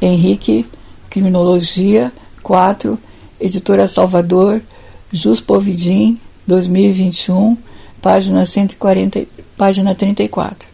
[0.00, 0.66] Henrique,
[1.08, 2.12] Criminologia
[2.42, 2.98] 4,
[3.40, 4.62] Editora Salvador,
[5.12, 7.56] Juspovidim, 2021
[8.00, 9.26] página 140,
[9.56, 10.68] página 34.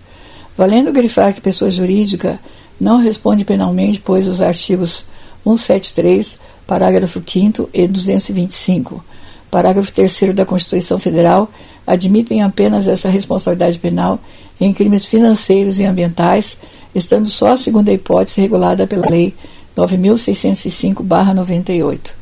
[0.56, 2.40] Valendo grifar que pessoa jurídica
[2.80, 5.04] não responde penalmente, pois os artigos
[5.44, 9.04] 173, parágrafo 5 e 225,
[9.50, 11.48] parágrafo 3 da Constituição Federal
[11.86, 14.18] admitem apenas essa responsabilidade penal
[14.60, 16.56] em crimes financeiros e ambientais,
[16.94, 19.34] estando só a segunda hipótese regulada pela Lei
[19.76, 22.12] 9605-98.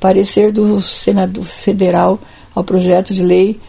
[0.00, 2.18] Parecer do Senado Federal
[2.54, 3.60] ao projeto de lei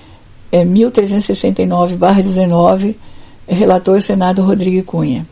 [0.51, 2.95] é 1369-19,
[3.47, 5.27] relator Senado Rodrigo Cunha.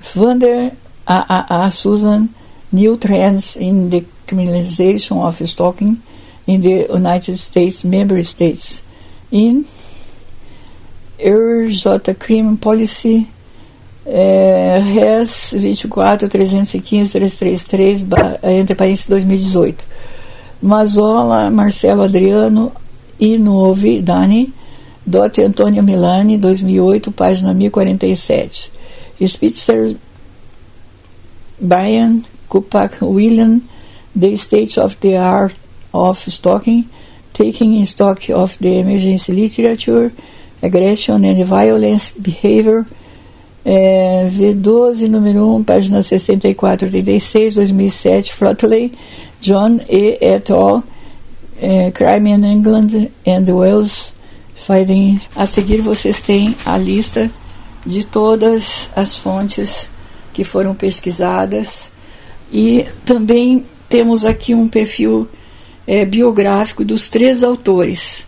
[0.00, 0.72] Vander
[1.06, 2.28] AAA Susan,
[2.72, 6.02] New Trends in the Criminalization of Stalking
[6.46, 8.82] in the United States Member States.
[9.30, 9.66] In
[11.18, 13.28] RJ Crime Policy
[14.10, 18.06] é, RES 24 315 333
[18.42, 19.86] entre parênteses 2018.
[20.62, 22.72] Mazola, Marcelo Adriano,
[23.20, 24.52] Inuovi Dani,
[25.06, 28.70] Dot Antônio Milani, 2008, página 1047.
[29.26, 29.94] Spitzer
[31.60, 33.68] Brian Kupak William,
[34.14, 35.54] The State of the Art
[35.92, 36.88] of Stalking,
[37.32, 40.12] Taking in Stock of the Emergency Literature,
[40.62, 42.84] Aggression and Violence Behavior,
[43.64, 48.92] é, V12, número 1, página 64, 36, 2007, Frotley,
[49.40, 50.18] John E.
[50.20, 50.82] et al.,
[51.60, 54.12] é, Crime in England and Wales
[54.54, 55.20] Fighting.
[55.36, 57.30] A seguir vocês têm a lista
[57.88, 59.88] de todas as fontes
[60.34, 61.90] que foram pesquisadas
[62.52, 65.26] e também temos aqui um perfil
[65.86, 68.26] é, biográfico dos três autores.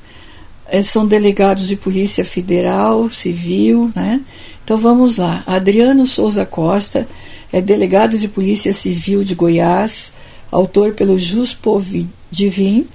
[0.67, 4.23] É, são delegados de Polícia Federal, Civil, né?
[4.65, 5.43] Então vamos lá.
[5.47, 7.07] Adriano Souza Costa
[7.53, 10.11] é delegado de Polícia Civil de Goiás,
[10.51, 11.85] autor pelo Juspo
[12.31, 12.89] Divin,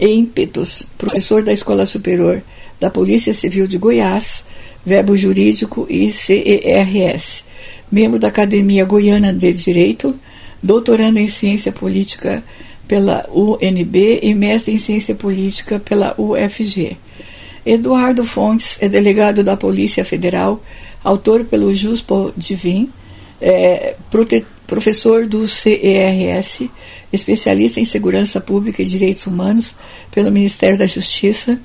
[0.00, 2.42] e ímpetos, professor da Escola Superior
[2.80, 4.42] da Polícia Civil de Goiás,
[4.84, 7.44] Verbo Jurídico e CERS.
[7.90, 10.18] membro da Academia Goiana de Direito,
[10.62, 12.42] doutorando em Ciência Política
[12.88, 16.96] pela UNB e mestre em Ciência Política pela UFG.
[17.64, 20.62] Eduardo Fontes é delegado da Polícia Federal,
[21.04, 22.90] autor pelo Juspo Divin,
[23.40, 23.94] é,
[24.66, 26.62] professor do CERS,
[27.12, 29.74] especialista em segurança pública e direitos humanos
[30.10, 31.60] pelo Ministério da Justiça,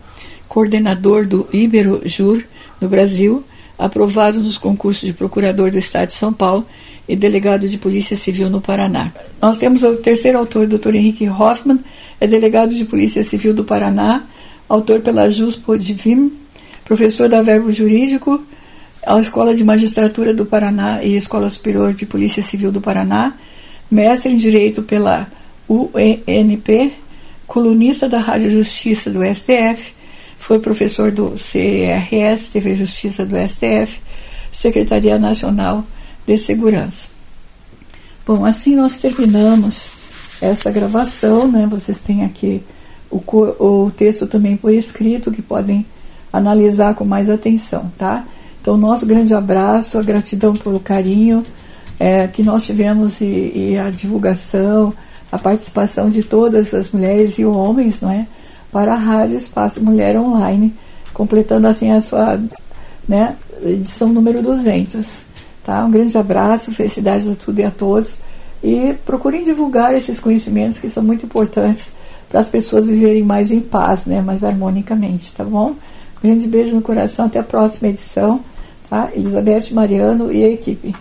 [0.47, 2.43] coordenador do Ibero Jur
[2.79, 3.43] no Brasil,
[3.77, 6.65] aprovado nos concursos de procurador do Estado de São Paulo
[7.07, 9.11] e delegado de Polícia Civil no Paraná.
[9.41, 10.95] Nós temos o terceiro autor, Dr.
[10.95, 11.79] Henrique Hoffmann,
[12.19, 14.23] é delegado de Polícia Civil do Paraná,
[14.67, 16.31] autor pela JUSPO Divim,
[16.83, 18.43] professor da Verbo Jurídico,
[19.05, 23.33] a Escola de Magistratura do Paraná e Escola Superior de Polícia Civil do Paraná,
[23.89, 25.27] mestre em Direito pela
[25.69, 26.93] UENP,
[27.45, 29.93] colunista da Rádio Justiça do STF,
[30.47, 33.99] foi professor do CRS, TV Justiça do STF,
[34.49, 35.83] Secretaria Nacional
[36.25, 37.09] de Segurança.
[38.25, 39.89] Bom, assim nós terminamos
[40.39, 41.67] essa gravação, né?
[41.69, 42.63] Vocês têm aqui
[43.11, 43.21] o,
[43.59, 45.85] o texto também por escrito que podem
[46.31, 48.25] analisar com mais atenção, tá?
[48.61, 51.43] Então, nosso grande abraço, a gratidão pelo carinho
[51.99, 54.93] é, que nós tivemos e, e, a divulgação,
[55.29, 58.25] a participação de todas as mulheres e homens, não é?
[58.71, 60.73] Para a Rádio Espaço Mulher Online,
[61.13, 62.39] completando assim a sua
[63.07, 65.21] né, edição número 200.
[65.63, 65.85] Tá?
[65.85, 68.17] Um grande abraço, felicidades a tudo e a todos.
[68.63, 71.91] E procurem divulgar esses conhecimentos que são muito importantes
[72.29, 75.75] para as pessoas viverem mais em paz, né, mais harmonicamente, tá bom?
[76.17, 78.41] Um grande beijo no coração, até a próxima edição.
[78.89, 79.09] Tá?
[79.13, 80.95] Elizabeth Mariano e a equipe.